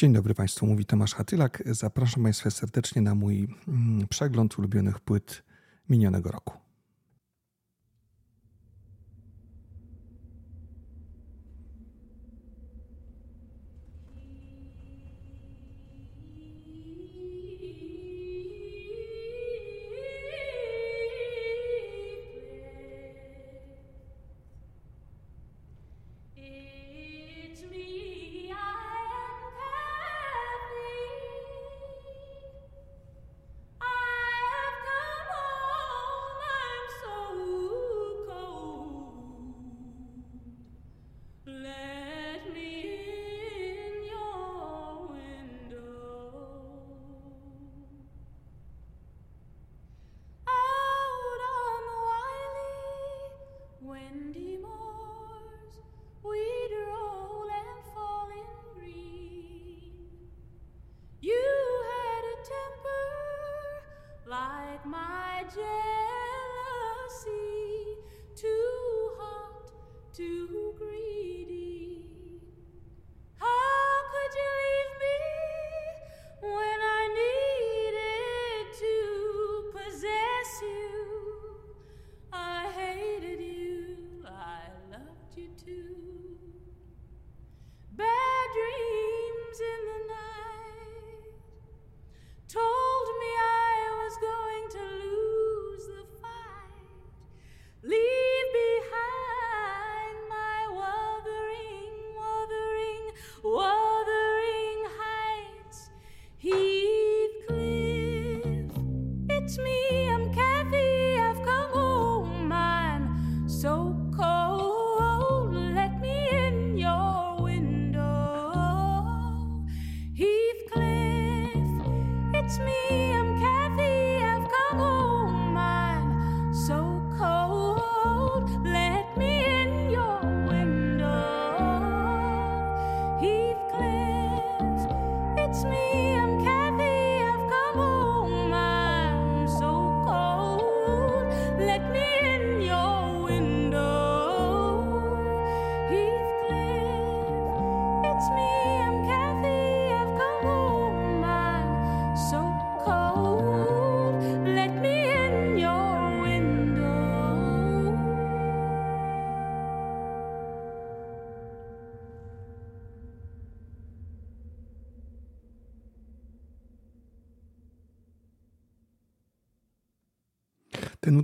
Dzień 0.00 0.12
dobry 0.12 0.34
Państwu, 0.34 0.66
mówi 0.66 0.84
Tomasz 0.84 1.14
Hatylak. 1.14 1.62
Zapraszam 1.66 2.22
Państwa 2.22 2.50
serdecznie 2.50 3.02
na 3.02 3.14
mój 3.14 3.48
mm, 3.68 4.08
przegląd 4.08 4.58
ulubionych 4.58 5.00
płyt 5.00 5.42
minionego 5.88 6.30
roku. 6.30 6.58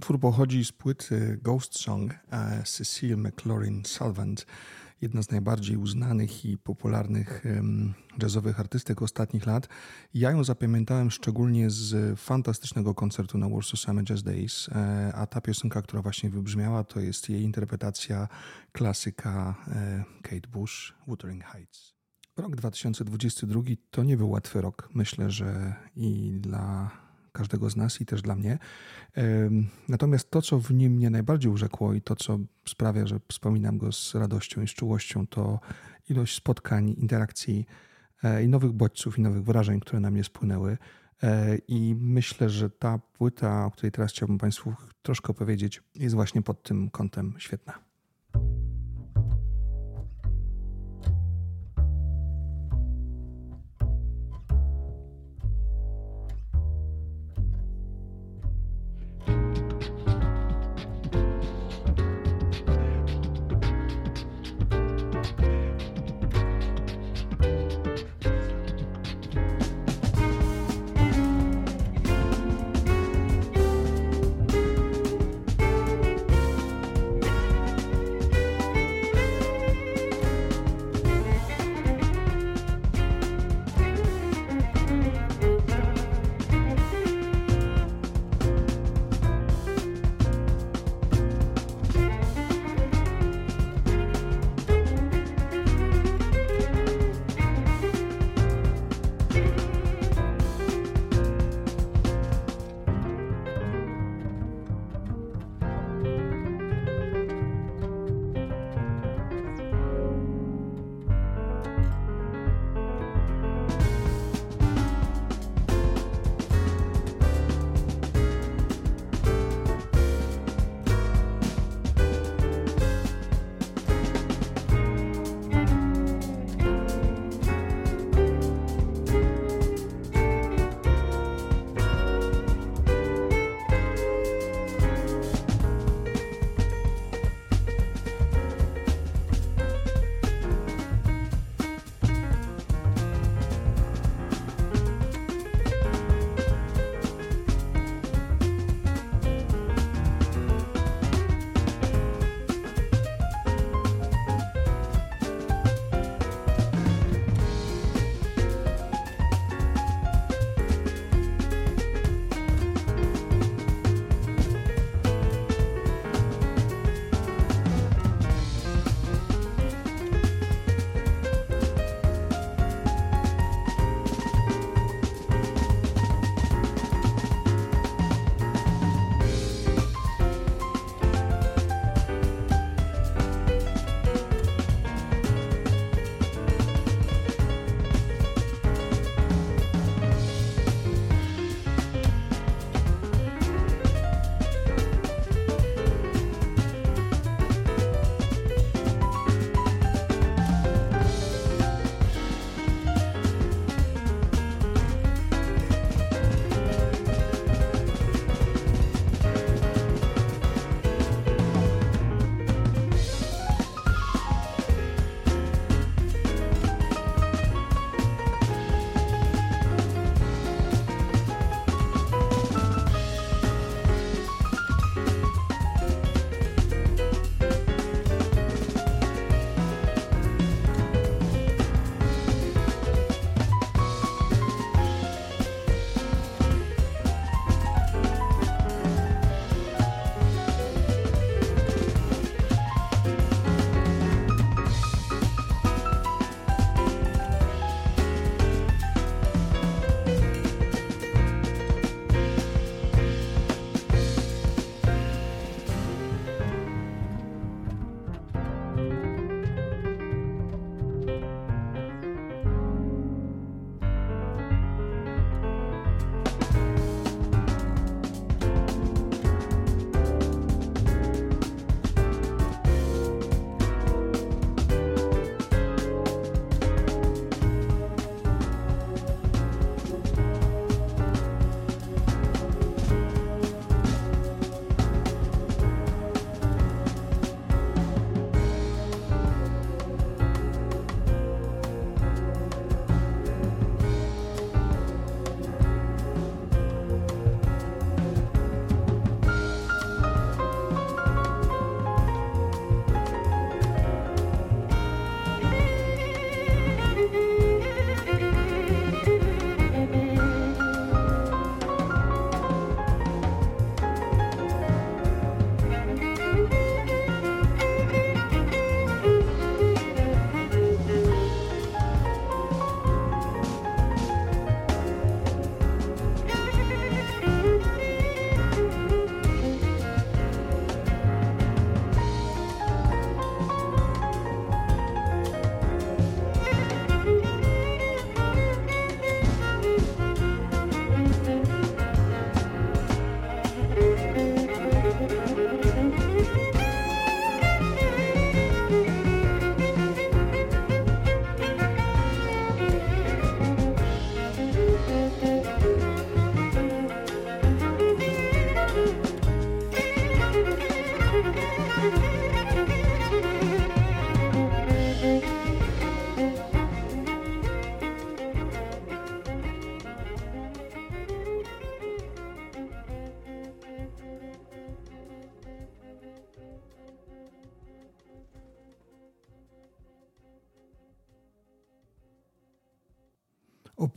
Utwór 0.06 0.21
pochodzi 0.21 0.65
z 0.65 0.72
płyty 0.72 1.39
Ghost 1.43 1.78
Song 1.78 2.15
Cecile 2.65 3.17
McLaurin 3.17 3.84
Salvant, 3.84 4.47
jedna 5.00 5.22
z 5.22 5.31
najbardziej 5.31 5.77
uznanych 5.77 6.44
i 6.44 6.59
popularnych 6.59 7.44
jazzowych 8.22 8.61
artystek 8.61 9.03
ostatnich 9.03 9.47
lat. 9.47 9.69
Ja 10.15 10.31
ją 10.31 10.45
zapamiętałem 10.45 11.11
szczególnie 11.11 11.71
z 11.71 12.21
fantastycznego 12.21 12.95
koncertu 12.95 13.39
na 13.39 13.49
Warsaw 13.49 13.81
Summer 13.81 14.05
Jazz 14.05 14.22
Days, 14.22 14.69
e, 14.69 15.12
a 15.15 15.27
ta 15.27 15.41
piosenka, 15.41 15.83
która 15.83 16.03
właśnie 16.03 16.31
wybrzmiała, 16.31 16.84
to 16.84 17.00
jest 17.00 17.28
jej 17.28 17.43
interpretacja 17.43 18.28
klasyka 18.72 19.55
e, 19.69 20.05
Kate 20.22 20.49
Bush, 20.49 20.95
Wuthering 21.06 21.45
Heights. 21.45 21.95
Rok 22.37 22.56
2022 22.56 23.62
to 23.91 24.05
nie 24.05 24.16
był 24.16 24.31
łatwy 24.31 24.61
rok. 24.61 24.89
Myślę, 24.95 25.31
że 25.31 25.75
i 25.97 26.39
dla 26.41 26.91
każdego 27.37 27.71
z 27.71 27.77
nas 27.77 28.01
i 28.01 28.07
też 28.07 28.23
dla 28.23 28.37
mnie. 28.37 28.59
Natomiast 29.89 30.31
to, 30.31 30.43
co 30.43 30.59
w 30.59 30.71
nim 30.71 30.93
mnie 30.93 31.11
najbardziej 31.11 31.53
urzekło 31.53 31.95
i 31.95 32.01
to, 32.03 32.17
co 32.17 32.39
sprawia, 32.69 33.07
że 33.07 33.21
wspominam 33.29 33.79
go 33.79 33.93
z 33.93 34.15
radością 34.15 34.63
i 34.63 34.69
z 34.69 34.71
czułością, 34.71 35.27
to 35.27 35.61
ilość 36.09 36.37
spotkań, 36.37 36.89
interakcji 36.89 37.67
e, 38.23 38.45
i 38.45 38.49
nowych 38.49 38.73
bodźców 38.73 39.19
i 39.19 39.23
nowych 39.23 39.45
wrażeń, 39.45 39.81
które 39.81 40.01
na 40.01 40.11
mnie 40.11 40.25
spłynęły. 40.25 40.79
E, 41.23 41.57
I 41.69 41.97
myślę, 42.01 42.51
że 42.51 42.71
ta 42.71 42.99
płyta, 42.99 43.67
o 43.67 43.71
której 43.71 43.93
teraz 43.93 44.13
chciałbym 44.13 44.39
Państwu 44.39 44.75
troszkę 45.03 45.29
opowiedzieć, 45.29 45.83
jest 45.95 46.15
właśnie 46.15 46.43
pod 46.43 46.63
tym 46.63 46.91
kątem 46.91 47.35
świetna. 47.39 47.86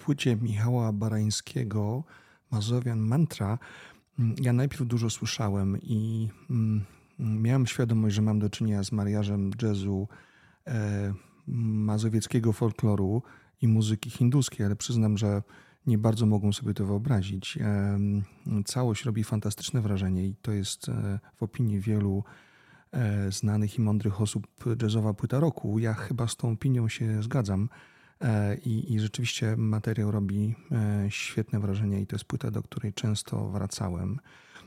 Płycie 0.10 0.36
Michała 0.36 0.94
Barańskiego 0.94 2.04
Mazowian 2.52 3.00
Mantra. 3.00 3.58
Mm, 4.20 4.36
ja 4.42 4.54
najpierw 4.54 4.88
dużo 4.88 5.10
słyszałem 5.10 5.78
i 5.82 6.30
mm, 6.50 6.86
miałem 7.20 7.68
świadomość, 7.68 8.16
że 8.16 8.22
mam 8.22 8.40
do 8.40 8.50
czynienia 8.50 8.84
z 8.84 8.92
mariażem 8.92 9.52
jazzu, 9.62 10.08
e, 10.68 11.14
mazowieckiego 11.48 12.54
folkloru 12.54 13.24
i 13.62 13.68
muzyki 13.68 14.10
hinduskiej, 14.10 14.66
ale 14.66 14.76
przyznam, 14.76 15.18
że 15.18 15.44
nie 15.88 15.98
bardzo 15.98 16.26
mogą 16.26 16.54
sobie 16.54 16.74
to 16.74 16.86
wyobrazić. 16.86 17.58
E, 17.62 18.00
całość 18.66 19.06
robi 19.06 19.24
fantastyczne 19.24 19.82
wrażenie 19.82 20.28
i 20.28 20.36
to 20.42 20.52
jest 20.52 20.90
e, 20.90 21.20
w 21.36 21.44
opinii 21.44 21.80
wielu 21.80 22.24
znanych 23.30 23.78
i 23.78 23.82
mądrych 23.82 24.22
osób 24.22 24.48
jazzowa 24.82 25.14
płyta 25.14 25.40
roku. 25.40 25.80
Ja 25.80 25.94
chyba 25.94 26.28
z 26.28 26.36
tą 26.36 26.52
opinią 26.52 26.90
się 26.90 27.24
zgadzam. 27.24 27.70
E, 28.22 28.56
I, 28.56 28.94
I, 28.94 29.00
rzeczywiście 29.00 29.58
materiał 29.58 30.12
robi 30.12 30.56
e, 30.72 31.06
świetne 31.10 31.60
wrażenie 31.60 32.02
i 32.02 32.08
to 32.08 32.16
jest 32.16 32.26
płyta, 32.26 32.52
do 32.52 32.64
której 32.64 32.94
często 32.94 33.50
wracałem. 33.50 34.20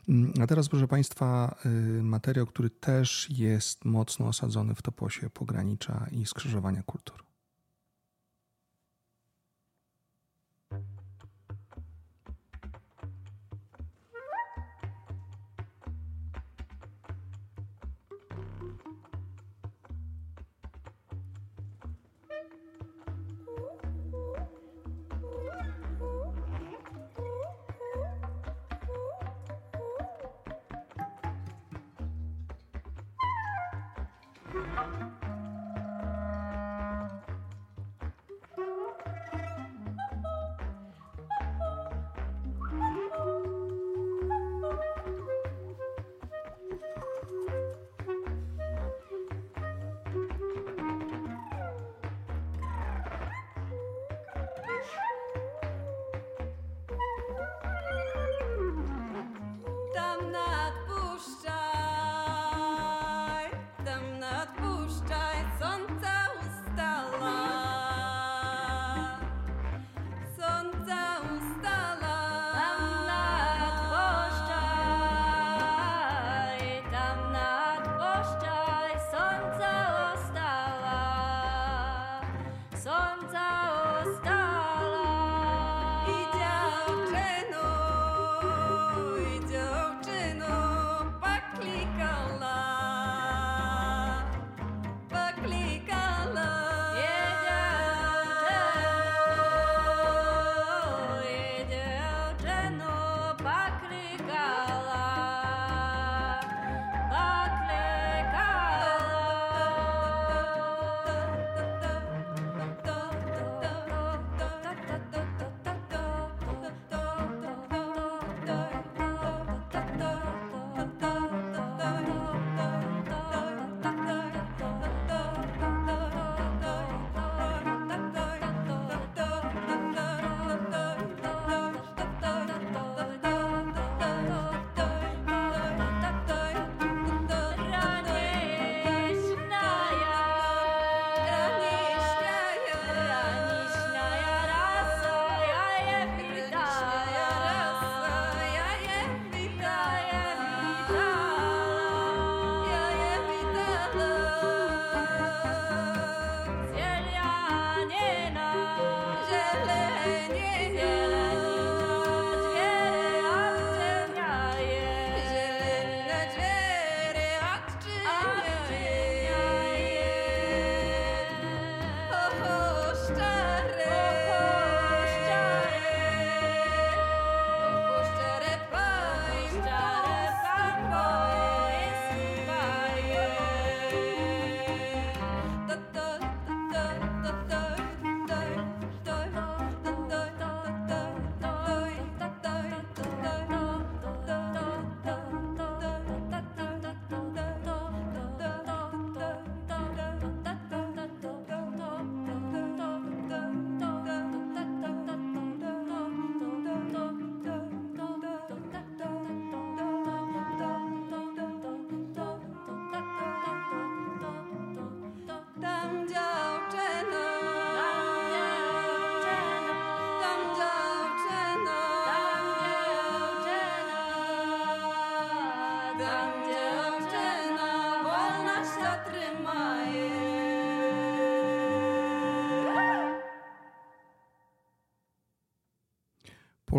Mm, 0.08 0.32
a 0.40 0.46
teraz, 0.46 0.68
proszę 0.68 0.88
Państwa, 0.88 1.56
y, 1.66 2.02
materiał, 2.02 2.46
który 2.46 2.70
też 2.70 3.30
jest 3.30 3.84
mocno 3.84 4.26
osadzony 4.26 4.74
w 4.74 4.82
toposie 4.82 5.30
pogranicza 5.30 6.06
i 6.10 6.26
skrzyżowania 6.26 6.82
kultur. 6.82 7.24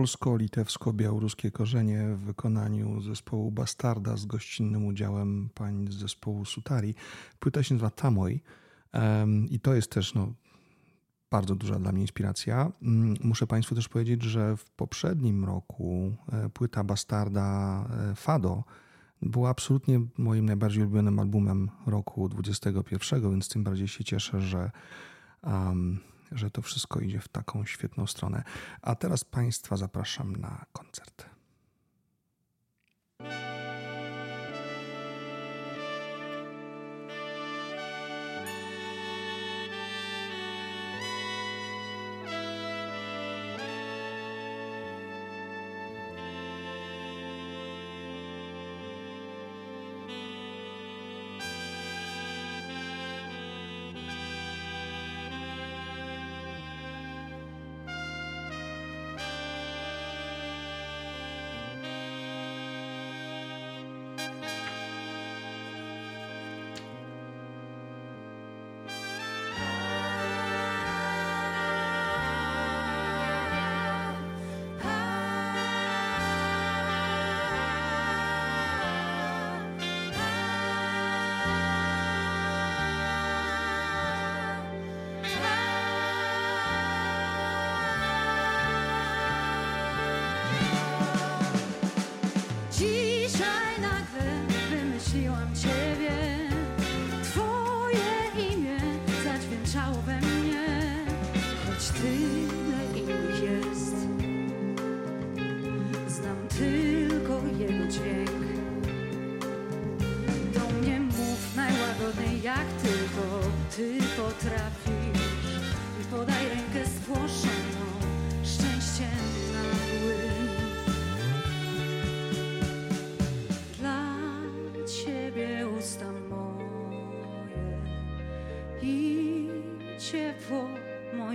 Polsko-litewsko-białoruskie 0.03 1.51
korzenie 1.51 2.07
w 2.15 2.19
wykonaniu 2.19 3.01
zespołu 3.01 3.51
Bastarda 3.51 4.17
z 4.17 4.25
gościnnym 4.25 4.85
udziałem 4.85 5.49
pań 5.53 5.87
z 5.89 5.95
zespołu 5.95 6.45
Sutari. 6.45 6.95
Płyta 7.39 7.63
się 7.63 7.75
nazywa 7.75 7.89
Tamoj 7.89 8.41
i 9.49 9.59
to 9.59 9.73
jest 9.73 9.91
też 9.91 10.13
no, 10.13 10.33
bardzo 11.31 11.55
duża 11.55 11.79
dla 11.79 11.91
mnie 11.91 12.01
inspiracja. 12.01 12.71
Mm, 12.81 13.13
muszę 13.23 13.47
Państwu 13.47 13.75
też 13.75 13.89
powiedzieć, 13.89 14.23
że 14.23 14.57
w 14.57 14.69
poprzednim 14.69 15.45
roku 15.45 16.15
e, 16.31 16.49
płyta 16.49 16.83
Bastarda 16.83 17.79
e, 18.11 18.15
Fado 18.15 18.63
była 19.21 19.49
absolutnie 19.49 20.01
moim 20.17 20.45
najbardziej 20.45 20.83
ulubionym 20.83 21.19
albumem 21.19 21.69
roku 21.87 22.29
2021, 22.29 23.31
więc 23.31 23.49
tym 23.49 23.63
bardziej 23.63 23.87
się 23.87 24.03
cieszę, 24.03 24.41
że 24.41 24.71
um, 25.43 25.99
że 26.35 26.51
to 26.51 26.61
wszystko 26.61 26.99
idzie 26.99 27.19
w 27.19 27.27
taką 27.27 27.65
świetną 27.65 28.07
stronę. 28.07 28.43
A 28.81 28.95
teraz 28.95 29.23
Państwa 29.23 29.77
zapraszam 29.77 30.35
na 30.35 30.65
koncert. 30.73 31.32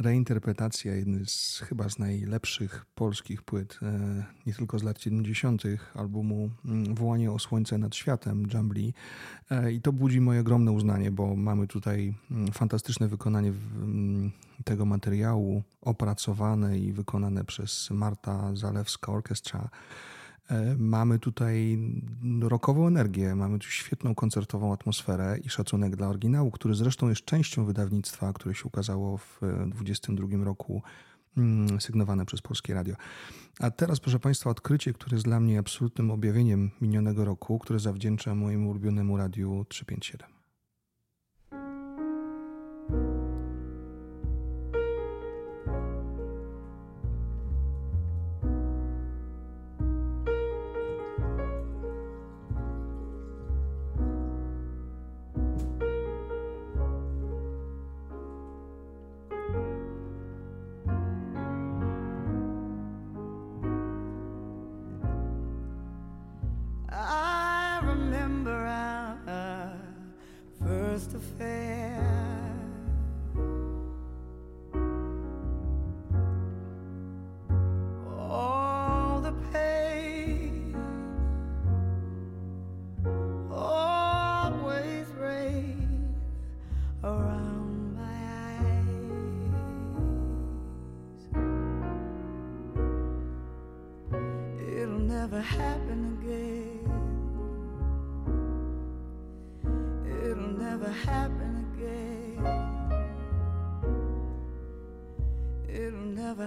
reinterpretacja 0.00 0.94
jednej 0.94 1.26
z 1.26 1.64
chyba 1.68 1.88
z 1.88 1.98
najlepszych 1.98 2.86
polskich 2.94 3.42
płyt, 3.42 3.78
e, 3.82 4.24
nie 4.46 4.54
tylko 4.54 4.78
z 4.78 4.82
lat 4.82 5.00
70., 5.02 5.62
albumu 5.94 6.50
mm, 6.64 6.94
Wołanie 6.94 7.32
o 7.32 7.38
Słońce 7.38 7.78
nad 7.78 7.94
Światem, 7.96 8.46
Jumbly. 8.54 8.92
E, 9.50 9.72
I 9.72 9.80
to 9.80 9.92
budzi 9.92 10.20
moje 10.20 10.40
ogromne 10.40 10.72
uznanie, 10.72 11.10
bo 11.10 11.36
mamy 11.36 11.66
tutaj 11.66 12.14
mm, 12.30 12.52
fantastyczne 12.52 13.08
wykonanie 13.08 13.48
mm, 13.48 14.30
tego 14.64 14.84
materiału, 14.84 15.62
opracowane 15.82 16.78
i 16.78 16.92
wykonane 16.92 17.44
przez 17.44 17.90
Marta 17.90 18.56
Zalewska 18.56 19.12
Orkiestra. 19.12 19.68
E, 20.50 20.76
mamy 20.78 21.18
tutaj 21.18 21.78
rokową 22.42 22.86
energię, 22.86 23.34
mamy 23.34 23.58
tu 23.58 23.66
świetną 23.66 24.14
koncertową 24.14 24.72
atmosferę 24.72 25.38
i 25.44 25.48
szacunek 25.48 25.96
dla 25.96 26.08
oryginału, 26.08 26.50
który 26.50 26.74
zresztą 26.74 27.08
jest 27.08 27.24
częścią 27.24 27.64
wydawnictwa, 27.64 28.32
które 28.32 28.54
się 28.54 28.64
ukazało 28.64 29.18
w 29.18 29.40
2022 29.40 30.44
roku, 30.44 30.82
mm, 31.36 31.80
sygnowane 31.80 32.26
przez 32.26 32.42
Polskie 32.42 32.74
Radio. 32.74 32.94
A 33.60 33.70
teraz, 33.70 34.00
proszę 34.00 34.18
Państwa, 34.18 34.50
odkrycie, 34.50 34.92
które 34.92 35.14
jest 35.14 35.24
dla 35.24 35.40
mnie 35.40 35.58
absolutnym 35.58 36.10
objawieniem 36.10 36.70
minionego 36.80 37.24
roku, 37.24 37.58
które 37.58 37.78
zawdzięczam 37.78 38.38
mojemu 38.38 38.70
ulubionemu 38.70 39.16
radiu 39.16 39.66
357. 39.68 40.37
Ta 106.38 106.46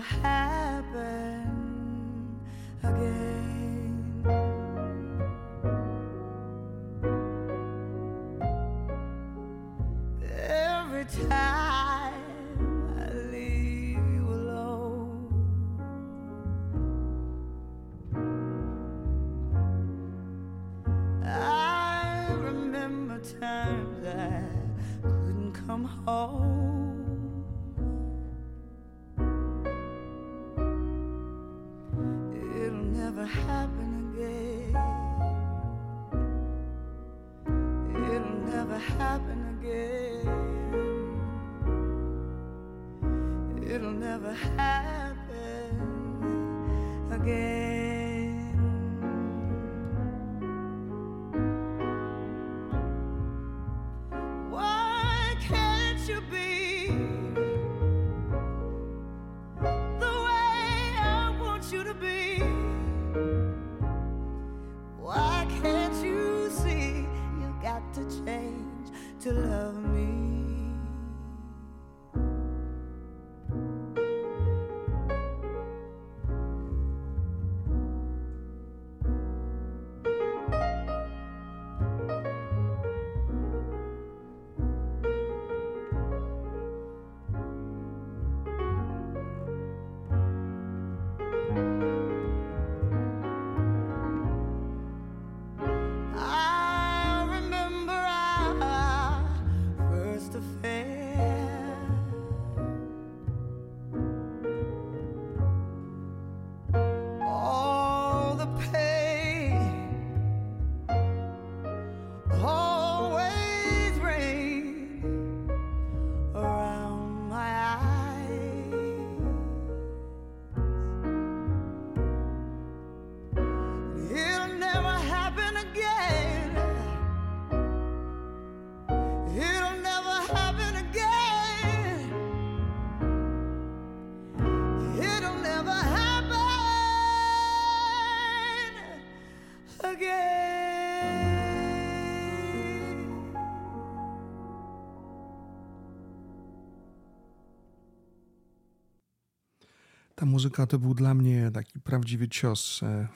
muzyka 150.42 150.68
to 150.68 150.80
był 150.80 150.94
dla 150.94 151.14
mnie 151.14 151.52
taki 151.54 151.80
prawdziwy 151.80 152.30
cios 152.30 152.84
e, 152.84 153.08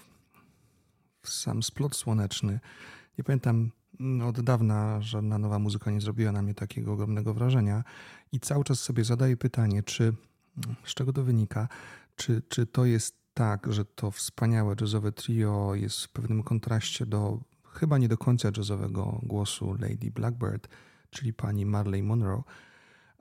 w 1.22 1.30
sam 1.30 1.64
splot 1.64 1.96
słoneczny. 1.96 2.60
Nie 3.18 3.24
pamiętam 3.24 3.72
mm, 4.00 4.28
od 4.28 4.42
dawna 4.42 5.02
żadna 5.02 5.38
nowa 5.38 5.60
muzyka 5.60 5.92
nie 5.92 6.02
zrobiła 6.02 6.32
na 6.32 6.42
mnie 6.42 6.54
takiego 6.54 6.94
ogromnego 6.94 7.34
wrażenia 7.34 7.84
i 8.32 8.40
cały 8.40 8.64
czas 8.64 8.80
sobie 8.80 9.04
zadaję 9.04 9.38
pytanie, 9.38 9.84
czy 9.84 10.14
z 10.84 10.94
czego 10.94 11.14
to 11.14 11.24
wynika? 11.24 11.68
Czy, 12.16 12.42
czy 12.50 12.66
to 12.66 12.86
jest 12.86 13.16
tak, 13.34 13.74
że 13.74 13.86
to 13.86 14.12
wspaniałe 14.12 14.76
jazzowe 14.82 15.12
trio 15.12 15.76
jest 15.76 16.04
w 16.04 16.10
pewnym 16.10 16.44
kontraście 16.44 17.06
do 17.06 17.40
chyba 17.74 17.98
nie 17.98 18.08
do 18.08 18.18
końca 18.18 18.50
jazzowego 18.58 19.20
głosu 19.24 19.74
Lady 19.80 20.12
Blackbird, 20.12 20.68
czyli 21.10 21.34
pani 21.34 21.66
Marley 21.66 22.04
Monroe, 22.04 22.44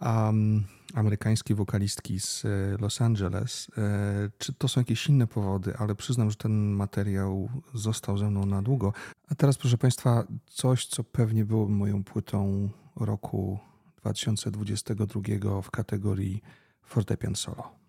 um, 0.01 0.65
amerykańskiej 0.95 1.57
wokalistki 1.57 2.21
z 2.21 2.45
e, 2.45 2.49
Los 2.81 3.01
Angeles. 3.01 3.71
E, 3.79 4.31
czy 4.39 4.53
to 4.53 4.69
są 4.69 4.81
jakieś 4.81 5.07
inne 5.07 5.27
powody, 5.27 5.77
ale 5.77 5.95
przyznam, 5.95 6.31
że 6.31 6.37
ten 6.37 6.53
materiał 6.53 7.49
został 7.75 8.19
ze 8.19 8.31
mną 8.31 8.47
na 8.47 8.63
długo. 8.63 8.93
A 9.29 9.35
teraz, 9.35 9.59
proszę 9.59 9.79
Państwa, 9.79 10.25
coś, 10.47 10.87
co 10.87 11.05
pewnie 11.05 11.45
było 11.45 11.69
moją 11.69 12.05
płytą 12.05 12.69
roku 12.97 13.59
2022 13.97 15.63
w 15.63 15.71
kategorii 15.71 16.43
fortepian 16.83 17.35
solo. 17.35 17.84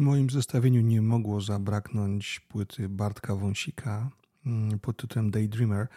Moim 0.00 0.30
zestawieniu 0.30 0.80
nie 0.80 1.02
mogło 1.02 1.40
zabraknąć 1.40 2.40
płyty 2.48 2.88
Bartka 2.88 3.36
Wąsika 3.36 4.10
mm, 4.46 4.78
pod 4.78 4.96
tytułem 4.96 5.30
Daydreamer 5.30 5.88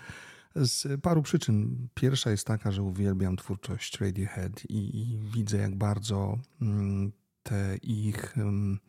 z 0.55 1.01
paru 1.01 1.21
przyczyn. 1.21 1.87
Pierwsza 1.93 2.31
jest 2.31 2.47
taka, 2.47 2.71
że 2.71 2.83
uwielbiam 2.83 3.35
twórczość 3.35 4.01
Radiohead 4.01 4.65
i, 4.69 4.99
i 4.99 5.19
widzę, 5.19 5.57
jak 5.57 5.75
bardzo 5.75 6.37
mm, 6.61 7.11
te 7.43 7.77
ich 7.77 8.33
um, 8.37 8.79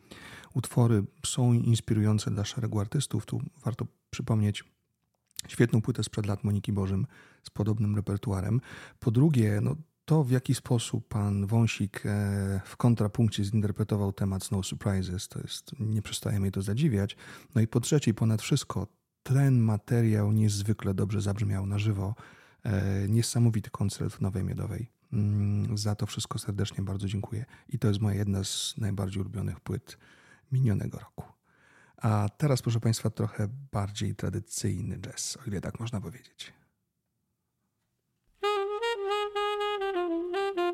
utwory 0.55 1.05
są 1.27 1.53
inspirujące 1.53 2.31
dla 2.31 2.45
szeregu 2.45 2.81
artystów. 2.81 3.27
Tu 3.27 3.43
warto 3.65 3.87
przypomnieć 4.11 4.65
świetną 5.49 5.83
płytę 5.83 6.05
sprzed 6.05 6.27
lat 6.27 6.45
Moniki 6.45 6.73
Bożym 6.73 7.07
z 7.43 7.51
podobnym 7.51 7.97
repertuarem. 7.97 8.61
Po 9.01 9.11
drugie, 9.11 9.61
no, 9.63 9.77
to, 10.05 10.25
w 10.25 10.31
jaki 10.31 10.55
sposób 10.55 11.09
pan 11.09 11.47
Wąsik 11.47 12.07
e, 12.07 12.61
w 12.65 12.77
kontrapunkcie 12.77 13.45
zinterpretował 13.45 14.13
temat 14.13 14.51
No 14.51 14.63
Surprises, 14.63 15.29
to 15.29 15.41
jest, 15.41 15.71
nie 15.81 16.03
przestaje 16.03 16.41
mnie 16.41 16.51
to 16.51 16.63
zadziwiać. 16.63 17.17
No 17.55 17.61
i 17.61 17.67
po 17.67 17.81
trzecie, 17.81 18.15
ponad 18.15 18.43
wszystko, 18.43 18.87
ten 19.23 19.59
materiał 19.59 20.33
niezwykle 20.33 20.95
dobrze 20.95 21.21
zabrzmiał 21.21 21.67
na 21.67 21.79
żywo. 21.79 22.15
E, 22.63 23.09
niesamowity 23.09 23.71
koncert 23.71 24.15
w 24.15 24.21
Nowej 24.21 24.45
Miodowej. 24.45 24.91
Mm, 25.13 25.79
za 25.79 25.95
to 25.95 26.07
wszystko 26.07 26.39
serdecznie 26.39 26.85
bardzo 26.85 27.09
dziękuję. 27.09 27.45
I 27.69 27.79
to 27.79 27.89
jest 27.89 28.01
moja 28.01 28.17
jedna 28.17 28.45
z 28.45 28.75
najbardziej 28.79 29.21
ulubionych 29.21 29.61
płyt 29.61 29.99
minionego 30.53 30.99
roku. 30.99 31.25
A 31.97 32.29
teraz, 32.37 32.63
proszę 32.63 32.81
Państwa, 32.81 33.11
trochę 33.11 33.49
bardziej 33.73 34.15
tradycyjny 34.15 34.99
jazz, 34.99 35.37
o 35.37 35.51
ile 35.51 35.61
tak 35.61 35.81
można 35.81 36.01
powiedzieć. 36.01 36.53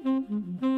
Mm-hmm. 0.05 0.70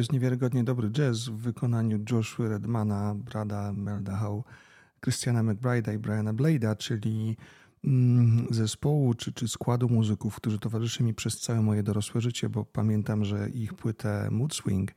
Jest 0.00 0.12
niewiarygodnie 0.12 0.64
dobry 0.64 0.90
jazz 0.90 1.28
w 1.28 1.36
wykonaniu 1.36 1.98
Joshua 2.10 2.48
Redmana, 2.48 3.14
Brada 3.14 3.72
Meldahow, 3.72 4.44
Christiana 5.00 5.42
McBride'a 5.42 5.94
i 5.94 5.98
Briana 5.98 6.34
Blade'a, 6.34 6.76
czyli 6.76 7.36
mm, 7.84 8.46
zespołu 8.50 9.14
czy, 9.14 9.32
czy 9.32 9.48
składu 9.48 9.88
muzyków, 9.88 10.36
którzy 10.36 10.58
towarzyszy 10.58 11.02
mi 11.02 11.14
przez 11.14 11.40
całe 11.40 11.62
moje 11.62 11.82
dorosłe 11.82 12.20
życie, 12.20 12.48
bo 12.48 12.64
pamiętam, 12.64 13.24
że 13.24 13.50
ich 13.50 13.74
płytę 13.74 14.28
Mood 14.30 14.54
Swing 14.54 14.90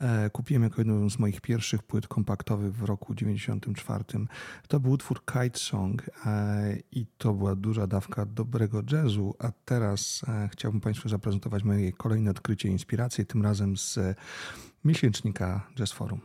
E, 0.00 0.30
kupiłem 0.30 0.62
jako 0.62 0.80
jedną 0.80 1.10
z 1.10 1.18
moich 1.18 1.40
pierwszych 1.40 1.82
płyt 1.82 2.08
kompaktowych 2.08 2.72
w 2.76 2.82
roku 2.82 3.14
94. 3.14 4.04
To 4.68 4.80
był 4.80 4.92
utwór 4.92 5.24
Kite 5.24 5.58
Song 5.58 6.10
e, 6.26 6.76
i 6.92 7.06
to 7.18 7.34
była 7.34 7.56
duża 7.56 7.86
dawka 7.86 8.26
dobrego 8.26 8.82
jazzu, 8.92 9.34
a 9.38 9.52
teraz 9.64 10.22
e, 10.28 10.48
chciałbym 10.52 10.80
Państwu 10.80 11.08
zaprezentować 11.08 11.64
moje 11.64 11.92
kolejne 11.92 12.30
odkrycie 12.30 12.68
i 12.68 12.72
inspiracje, 12.72 13.24
tym 13.24 13.42
razem 13.42 13.76
z 13.76 13.98
miesięcznika 14.84 15.66
Jazz 15.76 15.92
Forum. 15.92 16.20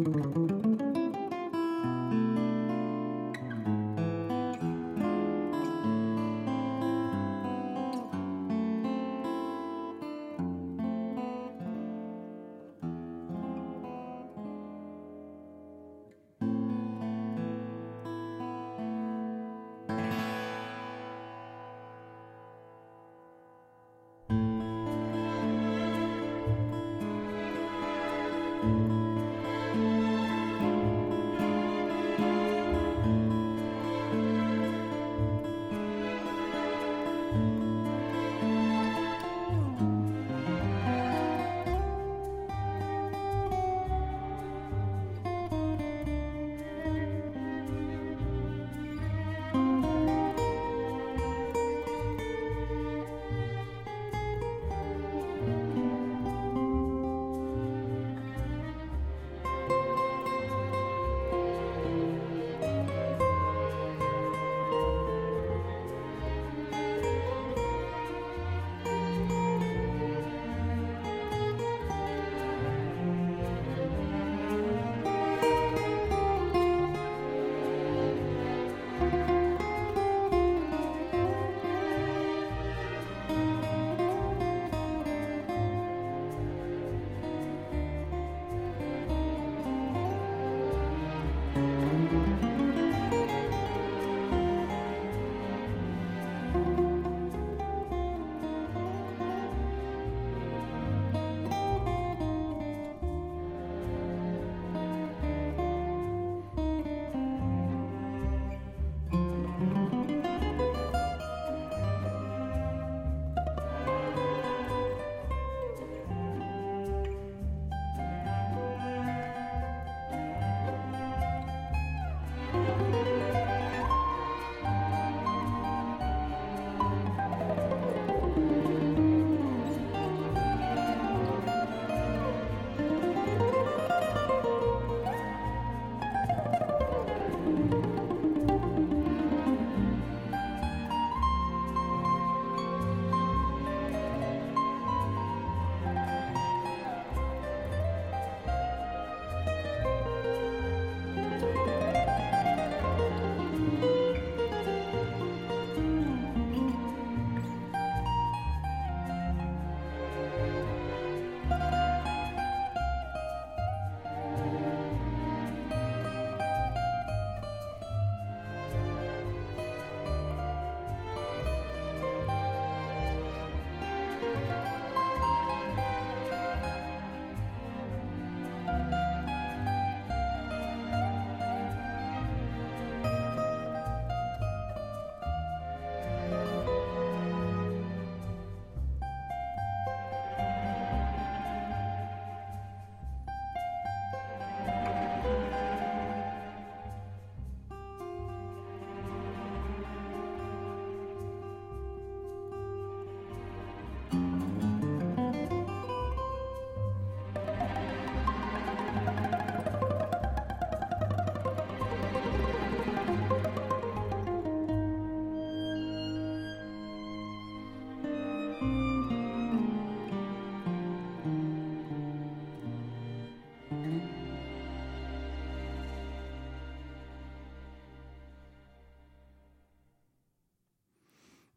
Mm-hmm. 0.00 0.39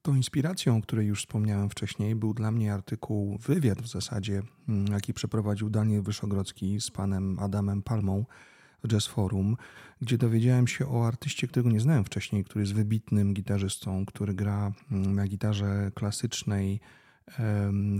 Tą 0.05 0.15
inspiracją, 0.15 0.77
o 0.77 0.81
której 0.81 1.07
już 1.07 1.19
wspomniałem 1.19 1.69
wcześniej, 1.69 2.15
był 2.15 2.33
dla 2.33 2.51
mnie 2.51 2.73
artykuł, 2.73 3.37
wywiad 3.37 3.81
w 3.81 3.87
zasadzie, 3.87 4.41
mm, 4.69 4.93
jaki 4.93 5.13
przeprowadził 5.13 5.69
Daniel 5.69 6.01
Wyszogrodzki 6.01 6.81
z 6.81 6.91
panem 6.91 7.39
Adamem 7.39 7.81
Palmą 7.81 8.25
w 8.83 8.87
Jazz 8.87 9.07
Forum, 9.07 9.57
gdzie 10.01 10.17
dowiedziałem 10.17 10.67
się 10.67 10.89
o 10.89 11.07
artyście, 11.07 11.47
którego 11.47 11.69
nie 11.69 11.79
znałem 11.79 12.03
wcześniej, 12.03 12.43
który 12.43 12.61
jest 12.61 12.73
wybitnym 12.73 13.33
gitarzystą, 13.33 14.05
który 14.05 14.33
gra 14.33 14.71
mm, 14.91 15.15
na 15.15 15.27
gitarze 15.27 15.91
klasycznej, 15.95 16.79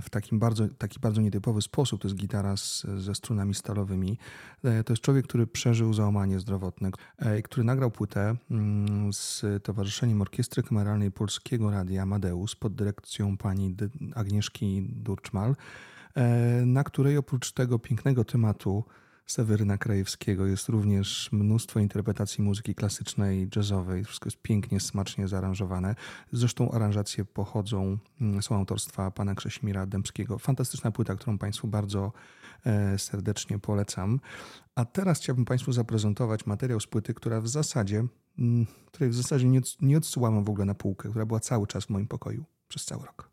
w 0.01 0.09
takim 0.11 0.39
bardzo, 0.39 0.67
taki 0.77 0.99
bardzo 0.99 1.21
nietypowy 1.21 1.61
sposób. 1.61 2.01
To 2.01 2.07
jest 2.07 2.17
gitara 2.17 2.57
z, 2.57 2.85
ze 2.97 3.15
strunami 3.15 3.55
stalowymi. 3.55 4.17
E, 4.63 4.83
to 4.83 4.93
jest 4.93 5.03
człowiek, 5.03 5.27
który 5.27 5.47
przeżył 5.47 5.93
załamanie 5.93 6.39
zdrowotne, 6.39 6.91
e, 7.17 7.41
który 7.41 7.63
nagrał 7.63 7.91
płytę 7.91 8.35
mm, 8.51 9.13
z 9.13 9.45
Towarzyszeniem 9.63 10.21
Orkiestry 10.21 10.63
Kameralnej 10.63 11.11
Polskiego 11.11 11.71
Radia 11.71 12.03
Amadeus 12.03 12.55
pod 12.55 12.75
dyrekcją 12.75 13.37
pani 13.37 13.75
Agnieszki 14.15 14.87
Durczmal, 14.89 15.55
e, 16.15 16.65
na 16.65 16.83
której 16.83 17.17
oprócz 17.17 17.51
tego 17.51 17.79
pięknego 17.79 18.25
tematu 18.25 18.83
Seweryna 19.25 19.77
Krajewskiego. 19.77 20.45
Jest 20.45 20.69
również 20.69 21.29
mnóstwo 21.31 21.79
interpretacji 21.79 22.43
muzyki 22.43 22.75
klasycznej, 22.75 23.49
jazzowej. 23.55 24.03
Wszystko 24.03 24.27
jest 24.27 24.41
pięknie, 24.41 24.79
smacznie 24.79 25.27
zaaranżowane. 25.27 25.95
Zresztą 26.31 26.71
aranżacje 26.71 27.25
pochodzą, 27.25 27.97
mm, 28.21 28.41
są 28.41 28.55
autorstwa 28.55 29.11
pana 29.11 29.35
Krzesimira 29.35 29.85
Dębskiego. 29.85 30.39
Fantastyczna 30.39 30.91
płyta, 30.91 31.15
którą 31.15 31.37
Państwu 31.37 31.67
bardzo 31.67 32.11
e, 32.65 32.99
serdecznie 32.99 33.59
polecam. 33.59 34.19
A 34.75 34.85
teraz 34.85 35.19
chciałbym 35.19 35.45
Państwu 35.45 35.71
zaprezentować 35.71 36.45
materiał 36.45 36.79
z 36.79 36.87
płyty, 36.87 37.13
która 37.13 37.41
w 37.41 37.47
zasadzie, 37.47 38.05
mm, 38.39 38.65
której 38.85 39.09
w 39.09 39.15
zasadzie 39.15 39.47
nie, 39.47 39.61
nie 39.81 39.97
odsyłałem 39.97 40.43
w 40.43 40.49
ogóle 40.49 40.65
na 40.65 40.75
półkę, 40.75 41.09
która 41.09 41.25
była 41.25 41.39
cały 41.39 41.67
czas 41.67 41.85
w 41.85 41.89
moim 41.89 42.07
pokoju 42.07 42.45
przez 42.67 42.85
cały 42.85 43.05
rok. 43.05 43.32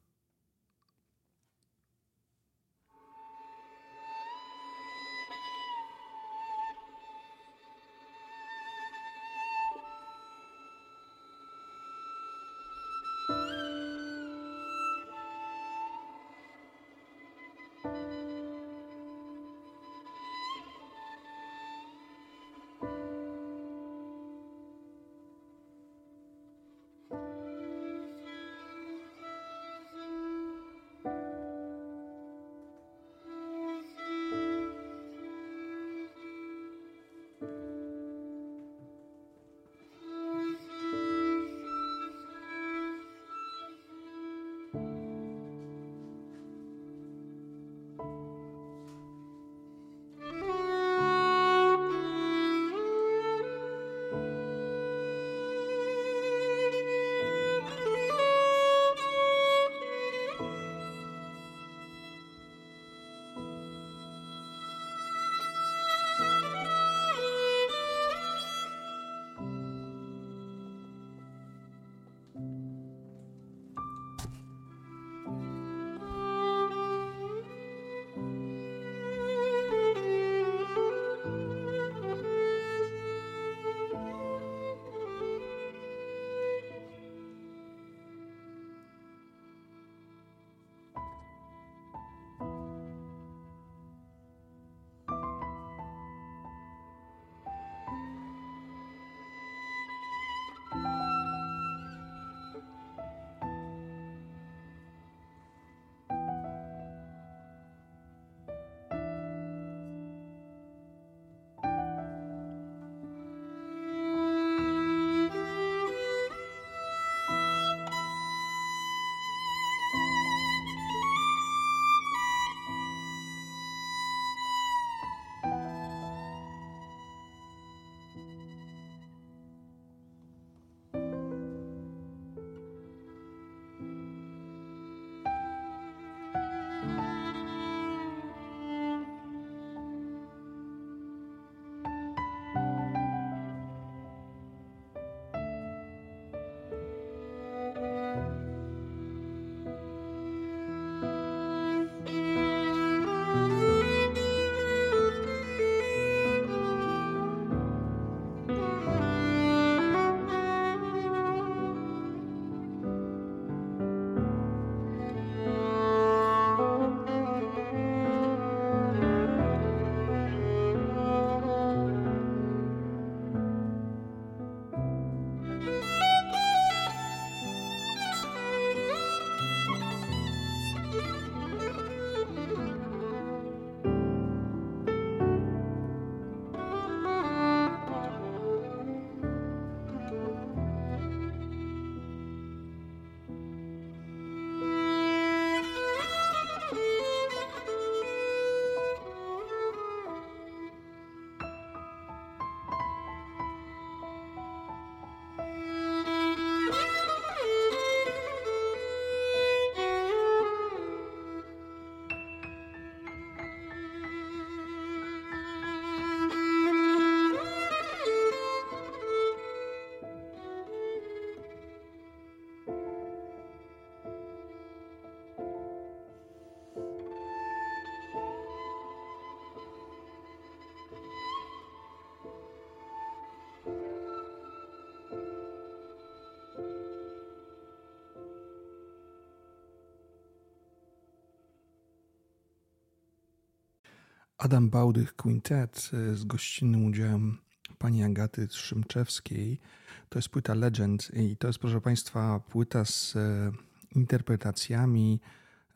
Adam 244.41 244.70
Bałdych 244.70 245.16
Quintet 245.16 245.91
e, 245.93 246.14
z 246.14 246.24
gościnnym 246.24 246.84
udziałem 246.84 247.38
pani 247.78 248.05
Agaty 248.05 248.49
Szymczewskiej. 248.51 249.61
To 250.09 250.18
jest 250.18 250.28
płyta 250.28 250.55
Legend 250.55 251.11
i 251.14 251.36
to 251.36 251.47
jest, 251.47 251.59
proszę 251.59 251.80
Państwa, 251.80 252.41
płyta 252.41 252.84
z 252.84 253.16
e, 253.16 253.53
interpretacjami 253.95 255.20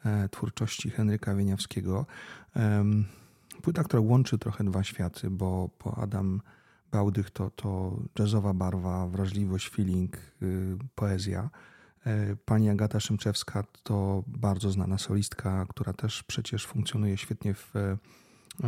e, 0.04 0.28
twórczości 0.28 0.90
Henryka 0.90 1.34
Wieniawskiego. 1.34 2.06
Płyta, 3.62 3.84
która 3.84 4.00
łączy 4.00 4.38
trochę 4.38 4.64
dwa 4.64 4.84
światy, 4.84 5.30
bo, 5.30 5.70
bo 5.84 5.98
Adam 5.98 6.40
Bałdych 6.92 7.30
to, 7.30 7.50
to 7.50 7.96
jazzowa 8.18 8.54
barwa, 8.54 9.06
wrażliwość, 9.06 9.68
feeling, 9.68 10.16
y, 10.42 10.76
poezja. 10.94 11.50
Pani 12.44 12.70
Agata 12.70 13.00
Szymczewska 13.00 13.64
to 13.82 14.24
bardzo 14.26 14.70
znana 14.70 14.98
solistka, 14.98 15.66
która 15.68 15.92
też 15.92 16.22
przecież 16.22 16.66
funkcjonuje 16.66 17.16
świetnie 17.16 17.54
w 17.54 17.72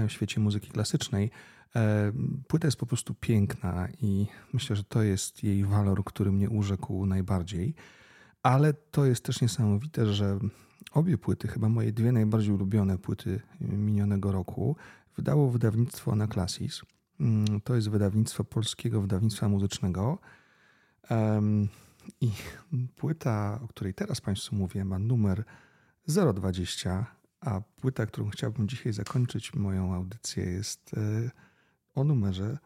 w 0.08 0.12
świecie 0.12 0.40
muzyki 0.40 0.70
klasycznej. 0.70 1.30
E, 1.76 2.12
płyta 2.48 2.68
jest 2.68 2.78
po 2.78 2.86
prostu 2.86 3.14
piękna 3.14 3.88
i 4.02 4.26
myślę, 4.52 4.76
że 4.76 4.84
to 4.84 5.02
jest 5.02 5.44
jej 5.44 5.64
walor, 5.64 6.04
który 6.04 6.32
mnie 6.32 6.50
urzekł 6.50 7.06
najbardziej. 7.06 7.74
Ale 8.42 8.74
to 8.74 9.04
jest 9.04 9.24
też 9.24 9.40
niesamowite, 9.40 10.06
że 10.14 10.38
obie 10.92 11.18
płyty, 11.18 11.48
chyba 11.48 11.68
moje 11.68 11.92
dwie 11.92 12.12
najbardziej 12.12 12.54
ulubione 12.54 12.98
płyty 12.98 13.40
minionego 13.60 14.32
roku, 14.32 14.76
wydało 15.16 15.50
wydawnictwo 15.50 16.12
Anaclasis. 16.12 16.82
Mm, 17.20 17.60
to 17.60 17.74
jest 17.74 17.88
wydawnictwo 17.88 18.44
polskiego 18.44 19.00
wydawnictwa 19.00 19.48
muzycznego. 19.48 20.18
I 22.20 22.30
płyta, 22.96 23.60
o 23.64 23.68
której 23.68 23.94
teraz 23.94 24.20
Państwu 24.20 24.56
mówię, 24.56 24.84
ma 24.84 24.98
numer 24.98 25.44
020 26.34 27.06
a 27.40 27.60
płyta, 27.60 28.06
którą 28.06 28.30
chciałbym 28.30 28.68
dzisiaj 28.68 28.92
zakończyć 28.92 29.54
moją 29.54 29.94
audycję 29.94 30.44
jest 30.44 30.94
e, 30.96 31.30
o 31.94 32.04
numerze 32.04 32.58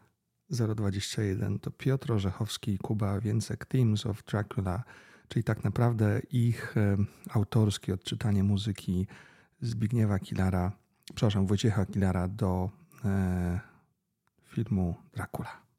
021. 0.49 1.59
To 1.59 1.71
Piotr 1.71 2.11
Orzechowski 2.11 2.73
i 2.73 2.77
Kuba 2.77 3.19
Więcek 3.19 3.65
Themes 3.65 4.05
of 4.05 4.23
Dracula, 4.23 4.83
czyli 5.27 5.43
tak 5.43 5.63
naprawdę 5.63 6.21
ich 6.31 6.77
e, 6.77 6.97
autorskie 7.29 7.93
odczytanie 7.93 8.43
muzyki 8.43 9.07
Zbigniewa 9.61 10.19
Kilara, 10.19 10.71
przepraszam, 11.15 11.47
Wojciecha 11.47 11.85
Kilara 11.85 12.27
do 12.27 12.69
e, 13.05 13.59
filmu 14.45 14.95
Dracula. 15.13 15.70